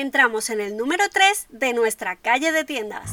entramos 0.00 0.50
en 0.50 0.60
el 0.60 0.76
número 0.76 1.04
3 1.10 1.46
de 1.48 1.72
nuestra 1.72 2.16
calle 2.16 2.52
de 2.52 2.64
tiendas. 2.64 3.12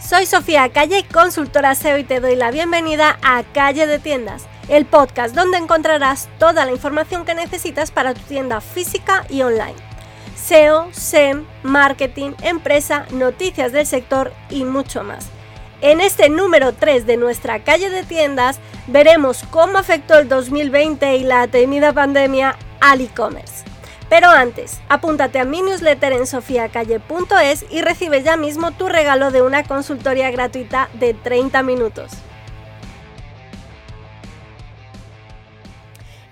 Soy 0.00 0.26
Sofía 0.26 0.68
Calle, 0.72 1.06
consultora 1.12 1.76
SEO 1.76 1.98
y 1.98 2.04
te 2.04 2.18
doy 2.18 2.34
la 2.34 2.50
bienvenida 2.50 3.16
a 3.22 3.44
Calle 3.44 3.86
de 3.86 4.00
Tiendas, 4.00 4.48
el 4.68 4.84
podcast 4.84 5.36
donde 5.36 5.58
encontrarás 5.58 6.28
toda 6.40 6.64
la 6.64 6.72
información 6.72 7.24
que 7.24 7.34
necesitas 7.34 7.92
para 7.92 8.12
tu 8.14 8.22
tienda 8.22 8.60
física 8.60 9.24
y 9.30 9.42
online. 9.42 9.89
SEO, 10.40 10.88
SEM, 10.92 11.44
marketing, 11.62 12.32
empresa, 12.42 13.06
noticias 13.12 13.72
del 13.72 13.86
sector 13.86 14.32
y 14.48 14.64
mucho 14.64 15.04
más. 15.04 15.28
En 15.82 16.00
este 16.00 16.28
número 16.28 16.72
3 16.72 17.06
de 17.06 17.16
nuestra 17.16 17.62
calle 17.62 17.90
de 17.90 18.02
tiendas 18.02 18.58
veremos 18.86 19.44
cómo 19.50 19.78
afectó 19.78 20.18
el 20.18 20.28
2020 20.28 21.16
y 21.16 21.24
la 21.24 21.46
temida 21.46 21.92
pandemia 21.92 22.56
al 22.80 23.00
e-commerce. 23.00 23.64
Pero 24.08 24.28
antes, 24.28 24.80
apúntate 24.88 25.38
a 25.38 25.44
mi 25.44 25.62
newsletter 25.62 26.12
en 26.12 26.26
sofiacalle.es 26.26 27.66
y 27.70 27.82
recibe 27.82 28.22
ya 28.22 28.36
mismo 28.36 28.72
tu 28.72 28.88
regalo 28.88 29.30
de 29.30 29.42
una 29.42 29.62
consultoría 29.64 30.30
gratuita 30.30 30.88
de 30.94 31.14
30 31.14 31.62
minutos. 31.62 32.10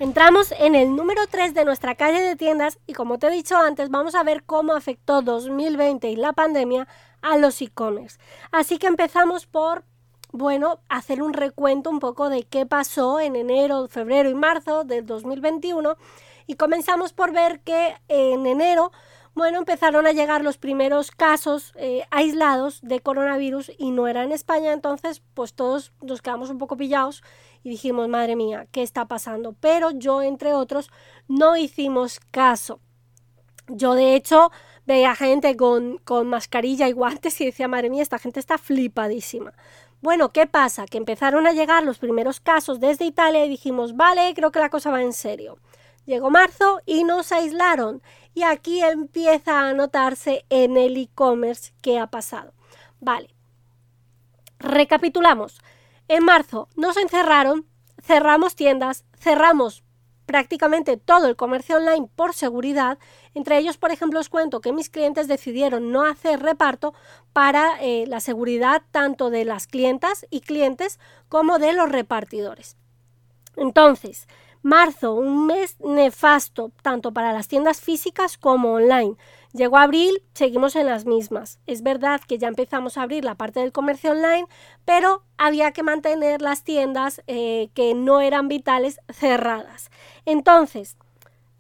Entramos 0.01 0.53
en 0.53 0.77
el 0.77 0.95
número 0.95 1.23
3 1.29 1.55
de 1.55 1.65
nuestra 1.65 1.97
calle 1.97 2.21
de 2.21 2.37
tiendas 2.37 2.79
y 2.87 2.93
como 2.93 3.19
te 3.19 3.27
he 3.27 3.31
dicho 3.33 3.57
antes, 3.57 3.91
vamos 3.91 4.15
a 4.15 4.23
ver 4.23 4.45
cómo 4.45 4.75
afectó 4.75 5.23
2020 5.23 6.09
y 6.09 6.15
la 6.15 6.33
pandemia 6.33 6.87
a 7.21 7.37
los 7.37 7.61
e-commerce. 7.61 8.17
Así 8.53 8.79
que 8.79 8.87
empezamos 8.87 9.47
por, 9.47 9.83
bueno, 10.31 10.79
hacer 10.89 11.21
un 11.21 11.33
recuento 11.33 11.91
un 11.91 11.99
poco 11.99 12.31
de 12.31 12.45
qué 12.45 12.65
pasó 12.65 13.19
en 13.19 13.35
enero, 13.35 13.89
febrero 13.89 14.31
y 14.31 14.35
marzo 14.35 14.85
del 14.85 15.05
2021 15.05 15.97
y 16.47 16.55
comenzamos 16.55 17.13
por 17.13 17.33
ver 17.33 17.59
que 17.61 17.97
en 18.07 18.47
enero 18.47 18.93
bueno, 19.35 19.59
empezaron 19.59 20.05
a 20.07 20.13
llegar 20.13 20.43
los 20.43 20.59
primeros 20.59 21.13
casos 21.13 21.73
eh, 21.77 22.05
aislados 22.11 22.81
de 22.83 22.99
coronavirus 22.99 23.71
y 23.79 23.93
no 23.93 24.09
era 24.09 24.25
en 24.25 24.33
España, 24.33 24.73
entonces 24.73 25.23
pues 25.35 25.55
todos 25.55 25.93
nos 26.03 26.23
quedamos 26.23 26.51
un 26.51 26.59
poco 26.59 26.77
pillados 26.77 27.23
y 27.63 27.71
dijimos, 27.71 28.09
madre 28.09 28.37
mía, 28.37 28.67
¿qué 28.73 28.83
está 28.83 29.07
pasando? 29.07 29.55
Pero 29.61 29.91
yo, 29.91 30.23
entre 30.23 30.55
otros, 30.55 30.91
no 31.29 31.57
hicimos 31.57 32.21
caso. 32.31 32.81
Yo, 33.69 33.95
de 33.95 34.15
hecho, 34.15 34.51
veía 34.87 35.15
gente 35.15 35.57
con, 35.57 35.99
con 35.99 36.29
mascarilla 36.29 36.89
y 36.89 36.93
guantes 36.93 37.41
y 37.41 37.47
decía, 37.47 37.69
madre 37.69 37.91
mía, 37.91 38.03
esta 38.03 38.19
gente 38.19 38.41
está 38.41 38.59
flipadísima. 38.59 39.53
Bueno, 40.01 40.33
¿qué 40.33 40.47
pasa? 40.47 40.87
Que 40.87 40.97
empezaron 40.97 41.47
a 41.47 41.53
llegar 41.53 41.83
los 41.83 41.99
primeros 41.99 42.41
casos 42.41 42.79
desde 42.79 43.05
Italia 43.05 43.45
y 43.45 43.49
dijimos, 43.49 43.97
vale, 43.97 44.33
creo 44.35 44.53
que 44.53 44.61
la 44.61 44.71
cosa 44.71 44.91
va 44.91 45.03
en 45.03 45.13
serio. 45.13 45.59
Llegó 46.07 46.31
marzo 46.31 46.81
y 46.87 47.05
nos 47.05 47.33
aislaron 47.33 48.01
y 48.33 48.45
aquí 48.45 48.81
empieza 48.81 49.69
a 49.69 49.75
notarse 49.75 50.47
en 50.49 50.77
el 50.77 50.97
e-commerce 50.97 51.73
qué 51.83 51.99
ha 51.99 52.07
pasado. 52.07 52.55
Vale. 53.01 53.35
Recapitulamos. 54.59 55.61
En 56.09 56.25
marzo 56.25 56.71
nos 56.75 56.97
encerraron, 56.97 57.67
cerramos 58.03 58.57
tiendas, 58.57 59.05
cerramos 59.19 59.85
prácticamente 60.25 60.97
todo 60.97 61.27
el 61.27 61.37
comercio 61.37 61.77
online 61.77 62.09
por 62.17 62.33
seguridad. 62.35 62.99
Entre 63.35 63.59
ellos, 63.59 63.77
por 63.77 63.93
ejemplo, 63.93 64.19
os 64.19 64.31
cuento 64.31 64.63
que 64.63 64.73
mis 64.73 64.89
clientes 64.89 65.29
decidieron 65.29 65.93
no 65.93 66.03
hacer 66.05 66.41
reparto 66.41 66.95
para 67.35 67.83
eh, 67.83 68.07
la 68.07 68.21
seguridad 68.21 68.83
tanto 68.91 69.29
de 69.29 69.45
las 69.45 69.67
clientas 69.67 70.27
y 70.31 70.41
clientes 70.41 70.99
como 71.29 71.59
de 71.59 71.75
los 71.75 71.91
repartidores. 71.91 72.79
Entonces, 73.57 74.29
Marzo, 74.63 75.15
un 75.15 75.47
mes 75.47 75.77
nefasto, 75.81 76.73
tanto 76.83 77.13
para 77.13 77.33
las 77.33 77.49
tiendas 77.49 77.81
físicas 77.81 78.37
como 78.37 78.75
online. 78.75 79.17
Llegó 79.53 79.79
abril, 79.79 80.23
seguimos 80.35 80.77
en 80.77 80.87
las 80.87 81.07
mismas. 81.07 81.59
Es 81.67 81.83
verdad 81.83 82.21
que 82.21 82.39
ya 82.39 82.49
empezamos 82.49 82.99
a 82.99 83.03
abrir 83.03 83.25
la 83.25 83.37
parte 83.37 83.61
del 83.61 83.73
comercio 83.73 84.11
online, 84.11 84.47
pero 84.85 85.23
había 85.37 85.73
que 85.73 85.83
mantener 85.83 86.43
las 86.43 86.65
tiendas 86.65 87.23
eh, 87.27 87.71
que 87.75 87.95
no 87.95 88.21
eran 88.21 88.49
vitales 88.49 89.01
cerradas. 89.09 89.91
Entonces, 90.27 90.97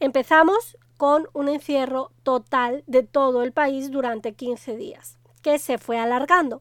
empezamos 0.00 0.76
con 0.96 1.28
un 1.32 1.48
encierro 1.48 2.10
total 2.24 2.82
de 2.86 3.04
todo 3.04 3.42
el 3.42 3.52
país 3.52 3.90
durante 3.90 4.34
15 4.34 4.76
días, 4.76 5.16
que 5.42 5.58
se 5.58 5.78
fue 5.78 5.98
alargando. 5.98 6.60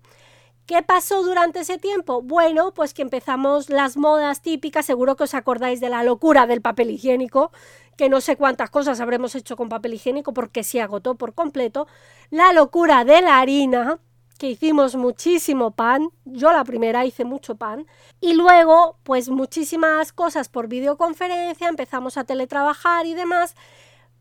¿Qué 0.67 0.83
pasó 0.83 1.23
durante 1.23 1.61
ese 1.61 1.77
tiempo? 1.77 2.21
Bueno, 2.21 2.73
pues 2.73 2.93
que 2.93 3.01
empezamos 3.01 3.69
las 3.69 3.95
modas 3.95 4.41
típicas, 4.41 4.85
seguro 4.85 5.15
que 5.15 5.23
os 5.23 5.33
acordáis 5.33 5.79
de 5.79 5.87
la 5.87 6.03
locura 6.03 6.45
del 6.45 6.61
papel 6.61 6.91
higiénico, 6.91 7.53
que 7.95 8.09
no 8.09 8.19
sé 8.19 8.35
cuántas 8.35 8.69
cosas 8.69 8.99
habremos 8.99 9.33
hecho 9.33 9.55
con 9.55 9.69
papel 9.69 9.93
higiénico 9.93 10.33
porque 10.33 10.65
se 10.65 10.81
agotó 10.81 11.15
por 11.15 11.33
completo, 11.33 11.87
la 12.31 12.51
locura 12.51 13.05
de 13.05 13.21
la 13.21 13.39
harina, 13.39 13.99
que 14.37 14.49
hicimos 14.49 14.97
muchísimo 14.97 15.71
pan, 15.71 16.09
yo 16.25 16.51
la 16.51 16.65
primera 16.65 17.05
hice 17.05 17.23
mucho 17.23 17.55
pan, 17.55 17.87
y 18.19 18.33
luego 18.33 18.97
pues 19.03 19.29
muchísimas 19.29 20.11
cosas 20.11 20.49
por 20.49 20.67
videoconferencia, 20.67 21.69
empezamos 21.69 22.17
a 22.17 22.25
teletrabajar 22.25 23.05
y 23.05 23.13
demás, 23.13 23.55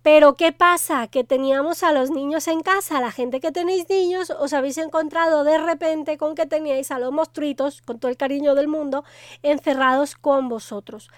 pero 0.06 0.36
¿qué 0.36 0.52
pasa? 0.52 1.08
Que 1.08 1.24
teníamos 1.24 1.82
a 1.82 1.90
los 1.90 2.12
niños 2.12 2.46
en 2.46 2.60
casa, 2.60 3.00
la 3.00 3.10
gente 3.10 3.40
que 3.40 3.50
tenéis 3.50 3.88
niños, 3.88 4.30
os 4.30 4.52
habéis 4.52 4.78
encontrado 4.78 5.42
de 5.42 5.58
repente 5.58 6.16
con 6.16 6.36
que 6.36 6.46
teníais 6.46 6.92
a 6.92 7.00
los 7.00 7.10
monstruitos, 7.10 7.82
con 7.82 7.98
todo 7.98 8.08
el 8.08 8.16
cariño 8.16 8.54
del 8.54 8.68
mundo, 8.68 9.02
encerrados 9.42 10.14
con 10.14 10.48
vosotros. 10.48 11.10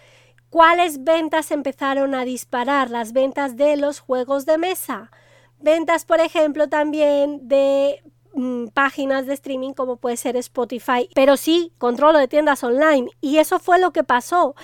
¿Cuáles 0.48 1.04
ventas 1.04 1.50
empezaron 1.50 2.14
a 2.14 2.24
disparar? 2.24 2.88
Las 2.88 3.12
ventas 3.12 3.58
de 3.58 3.76
los 3.76 4.00
juegos 4.00 4.46
de 4.46 4.56
mesa. 4.56 5.10
Ventas, 5.58 6.06
por 6.06 6.20
ejemplo, 6.20 6.70
también 6.70 7.46
de 7.46 8.02
mm, 8.32 8.68
páginas 8.68 9.26
de 9.26 9.34
streaming 9.34 9.74
como 9.74 9.96
puede 9.96 10.16
ser 10.16 10.34
Spotify, 10.38 11.10
pero 11.14 11.36
sí 11.36 11.74
controlo 11.76 12.18
de 12.18 12.26
tiendas 12.26 12.64
online. 12.64 13.10
Y 13.20 13.36
eso 13.36 13.58
fue 13.58 13.78
lo 13.78 13.92
que 13.92 14.02
pasó. 14.02 14.54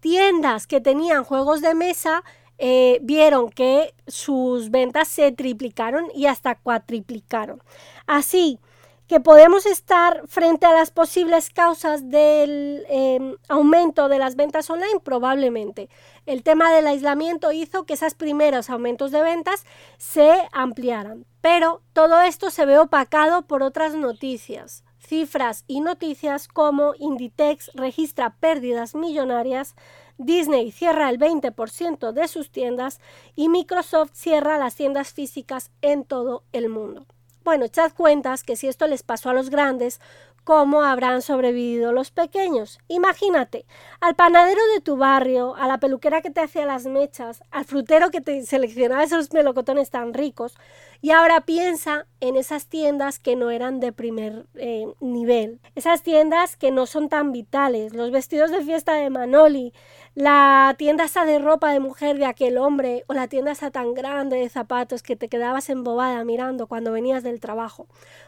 Tiendas 0.00 0.66
que 0.66 0.80
tenían 0.80 1.22
juegos 1.22 1.60
de 1.60 1.76
mesa 1.76 2.24
eh, 2.58 2.98
vieron 3.02 3.50
que 3.50 3.94
sus 4.06 4.70
ventas 4.70 5.08
se 5.08 5.32
triplicaron 5.32 6.06
y 6.14 6.26
hasta 6.26 6.56
cuatriplicaron. 6.56 7.62
Así 8.06 8.58
que 9.06 9.20
podemos 9.20 9.64
estar 9.64 10.22
frente 10.28 10.66
a 10.66 10.74
las 10.74 10.90
posibles 10.90 11.48
causas 11.48 12.10
del 12.10 12.84
em, 12.90 13.36
aumento 13.48 14.08
de 14.08 14.18
las 14.18 14.36
ventas 14.36 14.68
online, 14.68 15.00
probablemente. 15.02 15.88
El 16.26 16.42
tema 16.42 16.70
del 16.70 16.86
aislamiento 16.86 17.50
hizo 17.50 17.84
que 17.84 17.94
esos 17.94 18.14
primeros 18.14 18.68
aumentos 18.68 19.10
de 19.10 19.22
ventas 19.22 19.64
se 19.96 20.30
ampliaran, 20.52 21.24
pero 21.40 21.80
todo 21.94 22.20
esto 22.20 22.50
se 22.50 22.66
ve 22.66 22.78
opacado 22.78 23.42
por 23.46 23.62
otras 23.62 23.94
noticias 23.94 24.84
cifras 25.08 25.64
y 25.66 25.80
noticias 25.80 26.48
como 26.48 26.92
Inditex 26.98 27.70
registra 27.74 28.36
pérdidas 28.40 28.94
millonarias 28.94 29.74
Disney 30.18 30.72
cierra 30.72 31.08
el 31.08 31.18
20% 31.18 32.12
de 32.12 32.28
sus 32.28 32.50
tiendas 32.50 33.00
y 33.36 33.48
Microsoft 33.48 34.10
cierra 34.12 34.58
las 34.58 34.74
tiendas 34.74 35.12
físicas 35.12 35.70
en 35.80 36.04
todo 36.04 36.42
el 36.52 36.68
mundo. 36.68 37.06
Bueno, 37.44 37.64
echad 37.64 37.92
cuentas 37.94 38.42
que 38.42 38.56
si 38.56 38.68
esto 38.68 38.86
les 38.86 39.02
pasó 39.02 39.30
a 39.30 39.32
los 39.32 39.48
grandes, 39.48 40.00
¿cómo 40.44 40.82
habrán 40.82 41.22
sobrevivido 41.22 41.92
los 41.92 42.10
pequeños? 42.10 42.78
Imagínate, 42.88 43.66
al 44.00 44.14
panadero 44.16 44.60
de 44.74 44.80
tu 44.80 44.96
barrio, 44.96 45.54
a 45.56 45.66
la 45.66 45.78
peluquera 45.78 46.20
que 46.20 46.30
te 46.30 46.40
hacía 46.40 46.66
las 46.66 46.86
mechas, 46.86 47.42
al 47.50 47.64
frutero 47.64 48.10
que 48.10 48.20
te 48.20 48.44
seleccionaba 48.44 49.02
esos 49.02 49.32
melocotones 49.32 49.90
tan 49.90 50.14
ricos, 50.14 50.56
y 51.00 51.10
ahora 51.10 51.42
piensa 51.42 52.06
en 52.20 52.36
esas 52.36 52.66
tiendas 52.66 53.18
que 53.18 53.36
no 53.36 53.50
eran 53.50 53.78
de 53.78 53.92
primer 53.92 54.46
eh, 54.54 54.86
nivel, 55.00 55.60
esas 55.74 56.02
tiendas 56.02 56.56
que 56.56 56.70
no 56.70 56.86
son 56.86 57.08
tan 57.08 57.30
vitales, 57.30 57.94
los 57.94 58.10
vestidos 58.10 58.50
de 58.50 58.64
fiesta 58.64 58.94
de 58.94 59.10
Manoli, 59.10 59.72
la 60.18 60.74
tienda 60.76 61.04
esa 61.04 61.24
de 61.24 61.38
ropa 61.38 61.70
de 61.72 61.78
mujer 61.78 62.18
de 62.18 62.24
aquel 62.24 62.58
hombre 62.58 63.04
o 63.06 63.14
la 63.14 63.28
tienda 63.28 63.52
esa 63.52 63.70
tan 63.70 63.94
grande 63.94 64.36
de 64.36 64.48
zapatos 64.48 65.04
que 65.04 65.14
te 65.14 65.28
quedabas 65.28 65.70
embobada 65.70 66.24
mirando 66.24 66.66
cuando 66.66 66.90
venías 66.90 67.22
del 67.22 67.38
trabajo. 67.38 67.86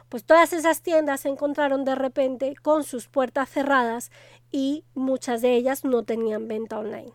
Pues 0.09 0.23
todas 0.23 0.53
esas 0.53 0.83
tiendas 0.83 1.23
se 1.23 1.31
encontraron 1.31 1.85
de 1.85 1.97
repente 1.97 2.55
con 2.63 2.85
sus 2.85 3.09
puertas 3.09 3.49
cerradas 3.49 4.13
y 4.53 4.85
muchas 4.95 5.43
de 5.43 5.57
ellas 5.57 5.85
no 5.85 6.05
tenían 6.05 6.47
venta 6.47 6.79
online. 6.79 7.13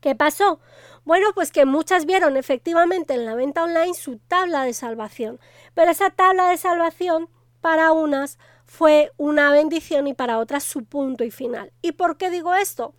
¿Qué 0.00 0.14
pasó? 0.14 0.60
Bueno, 1.04 1.26
pues 1.34 1.52
que 1.52 1.66
muchas 1.66 2.06
vieron 2.06 2.38
efectivamente 2.38 3.12
en 3.12 3.26
la 3.26 3.34
venta 3.34 3.64
online 3.64 3.92
su 3.92 4.16
tabla 4.16 4.62
de 4.62 4.72
salvación, 4.72 5.40
pero 5.74 5.90
esa 5.90 6.08
tabla 6.08 6.48
de 6.48 6.56
salvación 6.56 7.28
para 7.60 7.92
unas 7.92 8.38
fue 8.64 9.12
una 9.18 9.52
bendición 9.52 10.06
y 10.06 10.14
para 10.14 10.38
otras 10.38 10.64
su 10.64 10.86
punto 10.86 11.22
y 11.22 11.30
final. 11.30 11.70
¿Y 11.82 11.92
por 11.92 12.16
qué 12.16 12.30
digo 12.30 12.54
esto? 12.54 12.94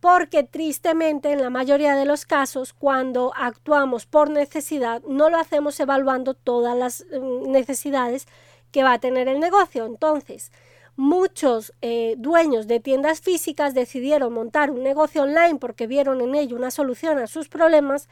Porque 0.00 0.42
tristemente 0.44 1.30
en 1.32 1.42
la 1.42 1.50
mayoría 1.50 1.94
de 1.94 2.06
los 2.06 2.24
casos 2.24 2.72
cuando 2.72 3.32
actuamos 3.36 4.06
por 4.06 4.30
necesidad 4.30 5.02
no 5.02 5.28
lo 5.28 5.38
hacemos 5.38 5.78
evaluando 5.78 6.34
todas 6.34 6.76
las 6.76 7.04
mm, 7.12 7.50
necesidades 7.50 8.26
que 8.72 8.82
va 8.82 8.94
a 8.94 9.00
tener 9.00 9.28
el 9.28 9.40
negocio. 9.40 9.84
Entonces, 9.84 10.52
muchos 10.96 11.72
eh, 11.82 12.14
dueños 12.18 12.66
de 12.66 12.80
tiendas 12.80 13.20
físicas 13.20 13.74
decidieron 13.74 14.32
montar 14.32 14.70
un 14.70 14.82
negocio 14.82 15.22
online 15.22 15.56
porque 15.58 15.86
vieron 15.86 16.20
en 16.20 16.34
ello 16.34 16.56
una 16.56 16.70
solución 16.70 17.18
a 17.18 17.26
sus 17.26 17.48
problemas 17.48 18.08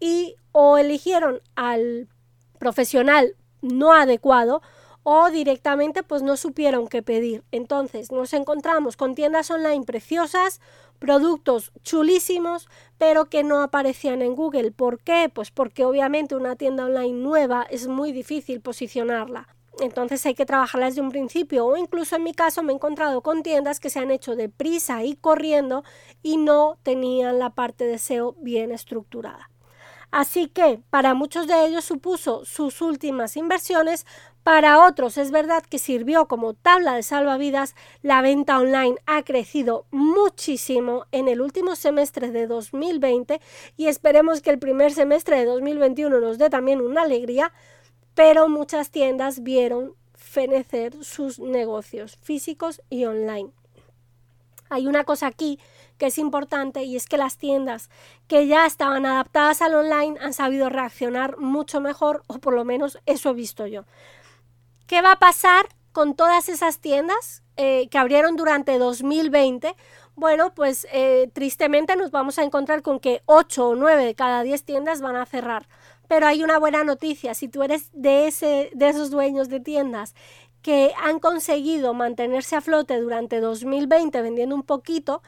y 0.00 0.36
o 0.52 0.78
eligieron 0.78 1.40
al 1.56 2.08
profesional 2.58 3.34
no 3.60 3.92
adecuado 3.92 4.62
o 5.02 5.30
directamente 5.30 6.02
pues 6.02 6.22
no 6.22 6.36
supieron 6.36 6.86
qué 6.86 7.02
pedir. 7.02 7.42
Entonces 7.50 8.12
nos 8.12 8.32
encontramos 8.34 8.96
con 8.96 9.14
tiendas 9.14 9.50
online 9.50 9.84
preciosas, 9.84 10.60
productos 10.98 11.72
chulísimos, 11.82 12.68
pero 12.98 13.26
que 13.26 13.42
no 13.42 13.62
aparecían 13.62 14.22
en 14.22 14.34
Google. 14.34 14.72
¿Por 14.72 15.00
qué? 15.00 15.30
Pues 15.32 15.50
porque 15.50 15.84
obviamente 15.84 16.34
una 16.34 16.56
tienda 16.56 16.86
online 16.86 17.12
nueva 17.12 17.66
es 17.70 17.86
muy 17.86 18.12
difícil 18.12 18.60
posicionarla. 18.60 19.48
Entonces 19.80 20.24
hay 20.26 20.34
que 20.34 20.46
trabajarla 20.46 20.86
desde 20.86 21.00
un 21.00 21.10
principio 21.10 21.66
o 21.66 21.76
incluso 21.76 22.16
en 22.16 22.24
mi 22.24 22.34
caso 22.34 22.62
me 22.62 22.72
he 22.72 22.74
encontrado 22.74 23.22
con 23.22 23.42
tiendas 23.42 23.78
que 23.78 23.90
se 23.90 24.00
han 24.00 24.10
hecho 24.10 24.34
deprisa 24.34 25.04
y 25.04 25.14
corriendo 25.14 25.84
y 26.22 26.36
no 26.36 26.78
tenían 26.82 27.38
la 27.38 27.50
parte 27.50 27.84
de 27.84 27.98
SEO 27.98 28.34
bien 28.40 28.72
estructurada. 28.72 29.50
Así 30.10 30.48
que 30.48 30.80
para 30.90 31.14
muchos 31.14 31.46
de 31.46 31.66
ellos 31.66 31.84
supuso 31.84 32.44
sus 32.44 32.80
últimas 32.80 33.36
inversiones, 33.36 34.06
para 34.48 34.86
otros 34.86 35.18
es 35.18 35.30
verdad 35.30 35.62
que 35.62 35.78
sirvió 35.78 36.26
como 36.26 36.54
tabla 36.54 36.94
de 36.94 37.02
salvavidas, 37.02 37.74
la 38.00 38.22
venta 38.22 38.58
online 38.58 38.96
ha 39.04 39.22
crecido 39.22 39.84
muchísimo 39.90 41.04
en 41.12 41.28
el 41.28 41.42
último 41.42 41.76
semestre 41.76 42.30
de 42.30 42.46
2020 42.46 43.42
y 43.76 43.88
esperemos 43.88 44.40
que 44.40 44.48
el 44.48 44.58
primer 44.58 44.94
semestre 44.94 45.36
de 45.36 45.44
2021 45.44 46.18
nos 46.20 46.38
dé 46.38 46.48
también 46.48 46.80
una 46.80 47.02
alegría, 47.02 47.52
pero 48.14 48.48
muchas 48.48 48.90
tiendas 48.90 49.42
vieron 49.42 49.92
fenecer 50.14 50.94
sus 51.04 51.38
negocios 51.38 52.16
físicos 52.16 52.80
y 52.88 53.04
online. 53.04 53.50
Hay 54.70 54.86
una 54.86 55.04
cosa 55.04 55.26
aquí 55.26 55.58
que 55.98 56.06
es 56.06 56.16
importante 56.16 56.84
y 56.84 56.96
es 56.96 57.06
que 57.06 57.18
las 57.18 57.36
tiendas 57.36 57.90
que 58.28 58.46
ya 58.46 58.64
estaban 58.64 59.04
adaptadas 59.04 59.60
al 59.60 59.74
online 59.74 60.18
han 60.22 60.32
sabido 60.32 60.70
reaccionar 60.70 61.36
mucho 61.36 61.82
mejor 61.82 62.22
o 62.28 62.38
por 62.38 62.54
lo 62.54 62.64
menos 62.64 62.98
eso 63.04 63.28
he 63.28 63.34
visto 63.34 63.66
yo. 63.66 63.84
¿Qué 64.88 65.02
va 65.02 65.12
a 65.12 65.18
pasar 65.18 65.68
con 65.92 66.14
todas 66.14 66.48
esas 66.48 66.78
tiendas 66.78 67.42
eh, 67.58 67.88
que 67.90 67.98
abrieron 67.98 68.36
durante 68.36 68.78
2020? 68.78 69.76
Bueno, 70.16 70.54
pues 70.54 70.86
eh, 70.90 71.28
tristemente 71.34 71.94
nos 71.94 72.10
vamos 72.10 72.38
a 72.38 72.42
encontrar 72.42 72.80
con 72.80 72.98
que 72.98 73.20
8 73.26 73.68
o 73.68 73.74
9 73.74 74.02
de 74.02 74.14
cada 74.14 74.42
10 74.42 74.64
tiendas 74.64 75.02
van 75.02 75.16
a 75.16 75.26
cerrar. 75.26 75.68
Pero 76.08 76.26
hay 76.26 76.42
una 76.42 76.58
buena 76.58 76.84
noticia, 76.84 77.34
si 77.34 77.48
tú 77.48 77.62
eres 77.62 77.90
de, 77.92 78.28
ese, 78.28 78.70
de 78.74 78.88
esos 78.88 79.10
dueños 79.10 79.50
de 79.50 79.60
tiendas 79.60 80.14
que 80.62 80.94
han 81.02 81.20
conseguido 81.20 81.92
mantenerse 81.92 82.56
a 82.56 82.62
flote 82.62 82.98
durante 82.98 83.40
2020 83.40 84.22
vendiendo 84.22 84.54
un 84.54 84.62
poquito, 84.62 85.20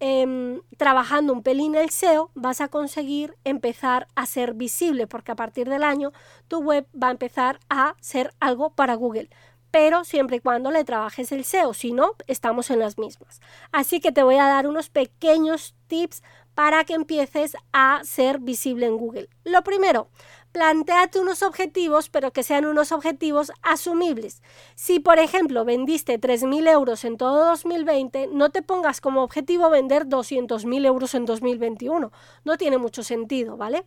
Em, 0.00 0.60
trabajando 0.76 1.32
un 1.32 1.42
pelín 1.42 1.74
el 1.74 1.90
SEO, 1.90 2.30
vas 2.34 2.60
a 2.60 2.68
conseguir 2.68 3.36
empezar 3.42 4.06
a 4.14 4.26
ser 4.26 4.54
visible, 4.54 5.08
porque 5.08 5.32
a 5.32 5.36
partir 5.36 5.68
del 5.68 5.82
año 5.82 6.12
tu 6.46 6.60
web 6.60 6.86
va 6.94 7.08
a 7.08 7.12
empezar 7.12 7.58
a 7.68 7.96
ser 8.00 8.32
algo 8.38 8.70
para 8.70 8.94
Google. 8.94 9.28
Pero 9.72 10.04
siempre 10.04 10.36
y 10.36 10.40
cuando 10.40 10.70
le 10.70 10.84
trabajes 10.84 11.32
el 11.32 11.44
SEO, 11.44 11.74
si 11.74 11.92
no, 11.92 12.12
estamos 12.26 12.70
en 12.70 12.78
las 12.78 12.96
mismas. 12.96 13.40
Así 13.72 14.00
que 14.00 14.12
te 14.12 14.22
voy 14.22 14.36
a 14.36 14.46
dar 14.46 14.66
unos 14.66 14.88
pequeños 14.88 15.74
tips 15.88 16.22
para 16.54 16.84
que 16.84 16.94
empieces 16.94 17.56
a 17.72 18.00
ser 18.02 18.38
visible 18.38 18.86
en 18.86 18.96
Google. 18.96 19.28
Lo 19.44 19.62
primero, 19.62 20.08
planteate 20.52 21.20
unos 21.20 21.42
objetivos, 21.42 22.08
pero 22.08 22.32
que 22.32 22.42
sean 22.42 22.66
unos 22.66 22.92
objetivos 22.92 23.52
asumibles. 23.62 24.42
Si, 24.74 25.00
por 25.00 25.18
ejemplo, 25.18 25.64
vendiste 25.64 26.20
3.000 26.20 26.68
euros 26.68 27.04
en 27.04 27.16
todo 27.16 27.44
2020, 27.46 28.28
no 28.32 28.50
te 28.50 28.62
pongas 28.62 29.00
como 29.00 29.22
objetivo 29.22 29.70
vender 29.70 30.06
200.000 30.06 30.86
euros 30.86 31.14
en 31.14 31.26
2021. 31.26 32.12
No 32.44 32.56
tiene 32.56 32.78
mucho 32.78 33.02
sentido, 33.02 33.56
¿vale? 33.56 33.84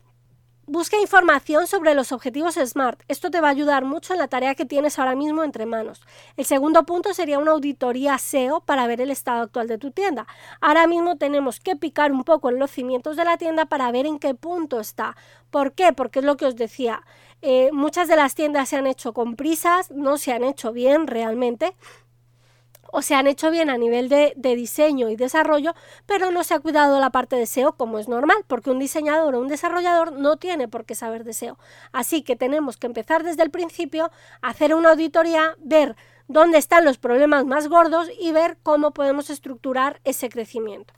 Busca 0.72 0.98
información 1.02 1.68
sobre 1.68 1.94
los 1.94 2.14
objetivos 2.14 2.56
SMART. 2.56 3.02
Esto 3.10 3.30
te 3.30 3.42
va 3.42 3.50
a 3.50 3.52
ayudar 3.52 3.84
mucho 3.84 4.14
en 4.14 4.20
la 4.20 4.30
tarea 4.30 4.56
que 4.56 4.64
tienes 4.64 4.98
ahora 5.00 5.16
mismo 5.16 5.44
entre 5.44 5.66
manos. 5.66 6.02
El 6.38 6.46
segundo 6.46 6.86
punto 6.86 7.14
sería 7.14 7.40
una 7.40 7.52
auditoría 7.52 8.18
SEO 8.18 8.62
para 8.62 8.88
ver 8.88 9.02
el 9.02 9.12
estado 9.12 9.42
actual 9.42 9.68
de 9.68 9.78
tu 9.78 9.92
tienda. 9.92 10.28
Ahora 10.62 10.88
mismo 10.88 11.18
tenemos 11.18 11.60
que 11.60 11.76
picar 11.76 12.14
un 12.14 12.24
poco 12.24 12.50
en 12.50 12.58
los 12.58 12.72
cimientos 12.72 13.18
de 13.18 13.26
la 13.26 13.36
tienda 13.36 13.66
para 13.66 13.92
ver 13.92 14.06
en 14.06 14.18
qué 14.18 14.34
punto 14.34 14.80
está. 14.80 15.18
¿Por 15.50 15.74
qué? 15.74 15.92
Porque 15.92 16.20
es 16.20 16.26
lo 16.26 16.38
que 16.38 16.46
os 16.46 16.56
decía. 16.56 17.04
Eh, 17.42 17.72
muchas 17.74 18.08
de 18.08 18.16
las 18.16 18.34
tiendas 18.34 18.70
se 18.70 18.78
han 18.78 18.88
hecho 18.88 19.12
con 19.12 19.36
prisas, 19.36 19.92
no 19.92 20.18
se 20.18 20.32
han 20.32 20.46
hecho 20.46 20.72
bien 20.72 21.06
realmente 21.06 21.76
o 22.92 23.02
se 23.02 23.16
han 23.16 23.28
hecho 23.28 23.52
bien 23.52 23.70
a 23.70 23.78
nivel 23.78 24.10
de, 24.10 24.34
diseño 24.36 25.10
y 25.10 25.16
desarrollo, 25.16 25.74
pero 26.06 26.32
no 26.32 26.44
se 26.44 26.54
ha 26.54 26.60
cuidado 26.60 27.00
la 27.00 27.10
parte 27.10 27.36
de 27.36 27.46
SEO 27.46 27.74
como 27.74 28.00
es 28.00 28.08
normal, 28.08 28.44
porque 28.48 28.70
un 28.70 28.80
diseñador 28.80 29.36
o 29.36 29.40
un 29.40 29.48
desarrollador 29.48 30.12
no 30.14 30.38
tiene 30.38 30.68
por 30.68 30.86
qué 30.86 30.96
saber 30.96 31.24
de 31.24 31.34
SEO. 31.34 31.58
Así 31.92 32.22
que 32.22 32.36
tenemos 32.36 32.78
que 32.78 32.88
empezar 32.88 33.24
desde 33.24 33.44
el 33.44 33.52
principio, 33.52 34.12
hacer 34.42 34.76
una 34.76 34.92
auditoría, 34.92 35.56
ver 35.60 35.96
dónde 36.28 36.58
están 36.58 36.86
los 36.86 36.98
problemas 36.98 37.46
más 37.46 37.68
gordos 37.68 38.10
y 38.20 38.32
ver 38.32 38.58
cómo 38.64 38.92
podemos 38.92 39.30
estructurar 39.30 40.00
ese 40.04 40.30
crecimiento. 40.30 40.94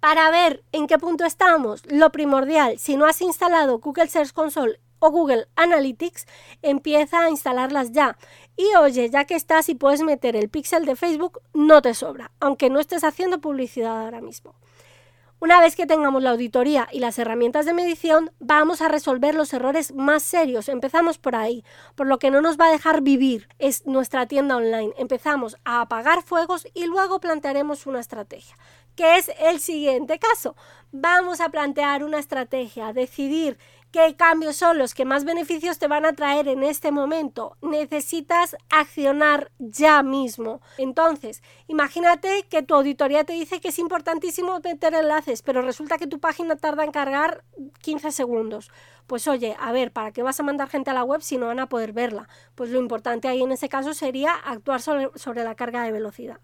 Para 0.00 0.30
ver 0.30 0.62
en 0.70 0.86
qué 0.86 0.98
punto 0.98 1.24
estamos, 1.24 1.82
lo 1.86 2.12
primordial, 2.12 2.78
si 2.78 2.96
no 2.96 3.06
has 3.06 3.20
instalado 3.20 3.80
Google 3.80 4.06
Search 4.06 4.32
Console 4.32 4.78
o 4.98 5.10
Google 5.10 5.46
Analytics, 5.56 6.26
empieza 6.62 7.24
a 7.24 7.30
instalarlas 7.30 7.92
ya. 7.92 8.16
Y 8.56 8.74
oye, 8.76 9.08
ya 9.10 9.24
que 9.24 9.34
estás 9.34 9.68
y 9.68 9.74
puedes 9.74 10.02
meter 10.02 10.36
el 10.36 10.48
pixel 10.48 10.84
de 10.84 10.96
Facebook, 10.96 11.40
no 11.54 11.82
te 11.82 11.94
sobra, 11.94 12.32
aunque 12.40 12.70
no 12.70 12.80
estés 12.80 13.04
haciendo 13.04 13.40
publicidad 13.40 14.04
ahora 14.04 14.20
mismo. 14.20 14.54
Una 15.40 15.60
vez 15.60 15.76
que 15.76 15.86
tengamos 15.86 16.20
la 16.20 16.30
auditoría 16.30 16.88
y 16.90 16.98
las 16.98 17.16
herramientas 17.16 17.64
de 17.64 17.72
medición, 17.72 18.32
vamos 18.40 18.82
a 18.82 18.88
resolver 18.88 19.36
los 19.36 19.52
errores 19.52 19.94
más 19.94 20.24
serios. 20.24 20.68
Empezamos 20.68 21.18
por 21.18 21.36
ahí, 21.36 21.64
por 21.94 22.08
lo 22.08 22.18
que 22.18 22.32
no 22.32 22.40
nos 22.40 22.58
va 22.58 22.66
a 22.66 22.72
dejar 22.72 23.02
vivir 23.02 23.48
es 23.60 23.86
nuestra 23.86 24.26
tienda 24.26 24.56
online. 24.56 24.92
Empezamos 24.98 25.56
a 25.64 25.80
apagar 25.80 26.22
fuegos 26.22 26.66
y 26.74 26.86
luego 26.86 27.20
plantearemos 27.20 27.86
una 27.86 28.00
estrategia 28.00 28.56
que 28.98 29.16
es 29.16 29.30
el 29.38 29.60
siguiente 29.60 30.18
caso. 30.18 30.56
Vamos 30.90 31.40
a 31.40 31.50
plantear 31.50 32.02
una 32.02 32.18
estrategia, 32.18 32.92
decidir 32.92 33.56
qué 33.92 34.16
cambios 34.16 34.56
son 34.56 34.76
los 34.76 34.92
que 34.92 35.04
más 35.04 35.24
beneficios 35.24 35.78
te 35.78 35.86
van 35.86 36.04
a 36.04 36.14
traer 36.14 36.48
en 36.48 36.64
este 36.64 36.90
momento. 36.90 37.56
Necesitas 37.62 38.56
accionar 38.70 39.52
ya 39.60 40.02
mismo. 40.02 40.60
Entonces, 40.78 41.44
imagínate 41.68 42.42
que 42.50 42.64
tu 42.64 42.74
auditoría 42.74 43.22
te 43.22 43.34
dice 43.34 43.60
que 43.60 43.68
es 43.68 43.78
importantísimo 43.78 44.58
meter 44.58 44.94
enlaces, 44.94 45.42
pero 45.42 45.62
resulta 45.62 45.96
que 45.96 46.08
tu 46.08 46.18
página 46.18 46.56
tarda 46.56 46.82
en 46.82 46.90
cargar 46.90 47.44
15 47.82 48.10
segundos. 48.10 48.72
Pues 49.06 49.28
oye, 49.28 49.56
a 49.60 49.70
ver, 49.70 49.92
¿para 49.92 50.10
qué 50.10 50.24
vas 50.24 50.40
a 50.40 50.42
mandar 50.42 50.68
gente 50.68 50.90
a 50.90 50.94
la 50.94 51.04
web 51.04 51.22
si 51.22 51.38
no 51.38 51.46
van 51.46 51.60
a 51.60 51.68
poder 51.68 51.92
verla? 51.92 52.28
Pues 52.56 52.70
lo 52.70 52.80
importante 52.80 53.28
ahí 53.28 53.44
en 53.44 53.52
ese 53.52 53.68
caso 53.68 53.94
sería 53.94 54.34
actuar 54.34 54.82
sobre, 54.82 55.10
sobre 55.14 55.44
la 55.44 55.54
carga 55.54 55.84
de 55.84 55.92
velocidad. 55.92 56.40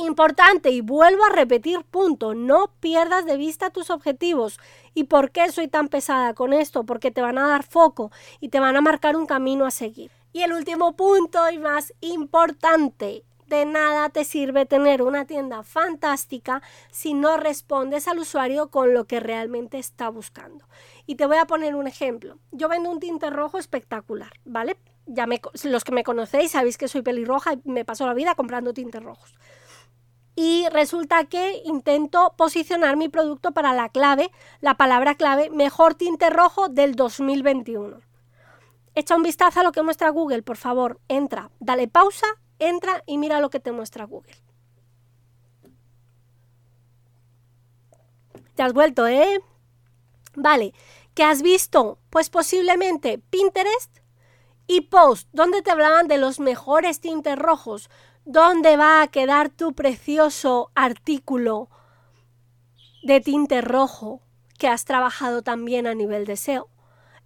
Importante 0.00 0.70
y 0.70 0.80
vuelvo 0.80 1.24
a 1.24 1.30
repetir 1.30 1.82
punto, 1.82 2.32
no 2.32 2.70
pierdas 2.78 3.26
de 3.26 3.36
vista 3.36 3.70
tus 3.70 3.90
objetivos. 3.90 4.60
¿Y 4.94 5.04
por 5.04 5.32
qué 5.32 5.50
soy 5.50 5.66
tan 5.66 5.88
pesada 5.88 6.34
con 6.34 6.52
esto? 6.52 6.84
Porque 6.84 7.10
te 7.10 7.20
van 7.20 7.36
a 7.36 7.48
dar 7.48 7.64
foco 7.64 8.12
y 8.38 8.50
te 8.50 8.60
van 8.60 8.76
a 8.76 8.80
marcar 8.80 9.16
un 9.16 9.26
camino 9.26 9.66
a 9.66 9.72
seguir. 9.72 10.12
Y 10.32 10.42
el 10.42 10.52
último 10.52 10.94
punto 10.94 11.50
y 11.50 11.58
más 11.58 11.94
importante, 12.00 13.24
de 13.48 13.64
nada 13.64 14.08
te 14.10 14.24
sirve 14.24 14.66
tener 14.66 15.02
una 15.02 15.24
tienda 15.24 15.64
fantástica 15.64 16.62
si 16.92 17.12
no 17.12 17.36
respondes 17.36 18.06
al 18.06 18.20
usuario 18.20 18.68
con 18.68 18.94
lo 18.94 19.04
que 19.04 19.18
realmente 19.18 19.80
está 19.80 20.10
buscando. 20.10 20.64
Y 21.06 21.16
te 21.16 21.26
voy 21.26 21.38
a 21.38 21.46
poner 21.46 21.74
un 21.74 21.88
ejemplo. 21.88 22.38
Yo 22.52 22.68
vendo 22.68 22.88
un 22.88 23.00
tinte 23.00 23.30
rojo 23.30 23.58
espectacular, 23.58 24.30
¿vale? 24.44 24.76
Ya 25.06 25.26
los 25.64 25.82
que 25.82 25.92
me 25.92 26.04
conocéis 26.04 26.52
sabéis 26.52 26.78
que 26.78 26.86
soy 26.86 27.02
pelirroja 27.02 27.54
y 27.54 27.60
me 27.64 27.84
paso 27.84 28.06
la 28.06 28.14
vida 28.14 28.36
comprando 28.36 28.72
tintes 28.72 29.02
rojos 29.02 29.34
y 30.40 30.68
resulta 30.68 31.24
que 31.24 31.62
intento 31.64 32.34
posicionar 32.36 32.96
mi 32.96 33.08
producto 33.08 33.50
para 33.50 33.74
la 33.74 33.88
clave, 33.88 34.30
la 34.60 34.76
palabra 34.76 35.16
clave, 35.16 35.50
mejor 35.50 35.96
tinte 35.96 36.30
rojo 36.30 36.68
del 36.68 36.94
2021. 36.94 38.00
Echa 38.94 39.16
un 39.16 39.24
vistazo 39.24 39.58
a 39.58 39.62
lo 39.64 39.72
que 39.72 39.82
muestra 39.82 40.10
Google, 40.10 40.44
por 40.44 40.56
favor, 40.56 41.00
entra, 41.08 41.50
dale 41.58 41.88
pausa, 41.88 42.28
entra 42.60 43.02
y 43.04 43.18
mira 43.18 43.40
lo 43.40 43.50
que 43.50 43.58
te 43.58 43.72
muestra 43.72 44.04
Google. 44.04 44.36
Te 48.54 48.62
has 48.62 48.72
vuelto, 48.72 49.08
¿eh? 49.08 49.40
Vale, 50.36 50.72
¿qué 51.14 51.24
has 51.24 51.42
visto? 51.42 51.98
Pues 52.10 52.30
posiblemente 52.30 53.18
Pinterest 53.18 53.98
y 54.68 54.82
Post, 54.82 55.30
donde 55.32 55.62
te 55.62 55.72
hablaban 55.72 56.06
de 56.06 56.18
los 56.18 56.38
mejores 56.38 57.00
tintes 57.00 57.36
rojos, 57.36 57.90
¿Dónde 58.30 58.76
va 58.76 59.00
a 59.00 59.06
quedar 59.06 59.48
tu 59.48 59.72
precioso 59.72 60.70
artículo 60.74 61.70
de 63.02 63.22
tinte 63.22 63.62
rojo 63.62 64.20
que 64.58 64.68
has 64.68 64.84
trabajado 64.84 65.40
también 65.40 65.86
a 65.86 65.94
nivel 65.94 66.26
de 66.26 66.36
SEO? 66.36 66.68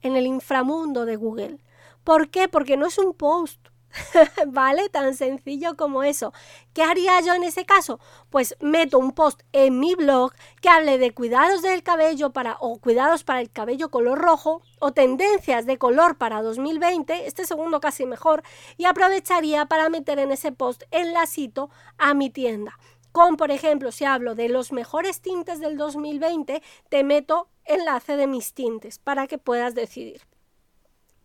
En 0.00 0.14
el 0.14 0.26
inframundo 0.28 1.04
de 1.04 1.16
Google. 1.16 1.58
¿Por 2.04 2.30
qué? 2.30 2.46
Porque 2.46 2.76
no 2.76 2.86
es 2.86 2.98
un 2.98 3.14
post, 3.14 3.66
¿Vale? 4.46 4.88
Tan 4.88 5.14
sencillo 5.14 5.76
como 5.76 6.02
eso. 6.02 6.32
¿Qué 6.72 6.82
haría 6.82 7.20
yo 7.20 7.34
en 7.34 7.44
ese 7.44 7.64
caso? 7.64 8.00
Pues 8.30 8.56
meto 8.60 8.98
un 8.98 9.12
post 9.12 9.42
en 9.52 9.78
mi 9.78 9.94
blog 9.94 10.32
que 10.60 10.68
hable 10.68 10.98
de 10.98 11.12
cuidados 11.12 11.62
del 11.62 11.82
cabello 11.82 12.32
para 12.32 12.56
o 12.60 12.78
cuidados 12.78 13.24
para 13.24 13.40
el 13.40 13.50
cabello 13.50 13.90
color 13.90 14.18
rojo 14.18 14.62
o 14.80 14.92
tendencias 14.92 15.66
de 15.66 15.78
color 15.78 16.16
para 16.16 16.42
2020, 16.42 17.26
este 17.26 17.46
segundo 17.46 17.80
casi 17.80 18.06
mejor, 18.06 18.42
y 18.76 18.84
aprovecharía 18.84 19.66
para 19.66 19.88
meter 19.88 20.18
en 20.18 20.32
ese 20.32 20.52
post 20.52 20.84
enlacito 20.90 21.70
a 21.98 22.14
mi 22.14 22.30
tienda. 22.30 22.78
Con, 23.12 23.36
por 23.36 23.50
ejemplo, 23.50 23.92
si 23.92 24.06
hablo 24.06 24.34
de 24.34 24.48
los 24.48 24.72
mejores 24.72 25.20
tintes 25.20 25.60
del 25.60 25.76
2020, 25.76 26.62
te 26.88 27.04
meto 27.04 27.48
enlace 27.66 28.16
de 28.16 28.26
mis 28.26 28.54
tintes 28.54 28.98
para 28.98 29.26
que 29.26 29.36
puedas 29.36 29.74
decidir. 29.74 30.22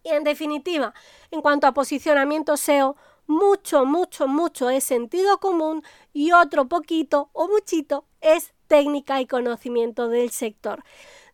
Y 0.07 0.11
en 0.11 0.23
definitiva, 0.23 0.93
en 1.31 1.41
cuanto 1.41 1.67
a 1.67 1.73
posicionamiento 1.73 2.55
SEO, 2.55 2.95
mucho, 3.25 3.83
mucho, 3.83 4.27
mucho 4.27 4.69
es 4.69 4.85
sentido 4.85 5.39
común 5.39 5.83
y 6.13 6.31
otro 6.31 6.69
poquito 6.69 7.29
o 7.33 7.49
muchito 7.49 8.05
es 8.21 8.53
técnica 8.67 9.19
y 9.19 9.27
conocimiento 9.27 10.07
del 10.07 10.29
sector. 10.29 10.83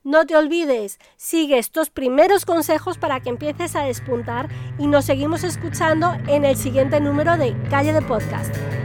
No 0.03 0.25
te 0.25 0.36
olvides, 0.36 1.00
sigue 1.18 1.60
estos 1.60 1.92
primeros 1.92 2.46
consejos 2.46 2.98
para 2.98 3.20
que 3.20 3.30
empieces 3.30 3.75
a 3.75 3.84
despuntar 3.84 4.50
y 4.80 4.88
nos 4.88 5.06
seguimos 5.06 5.44
escuchando 5.44 6.12
en 6.27 6.44
el 6.44 6.58
siguiente 6.58 7.00
número 7.00 7.38
de 7.38 7.56
Calle 7.70 7.94
de 7.94 8.01
Podcast. 8.01 8.83